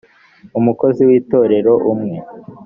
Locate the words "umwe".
1.91-2.17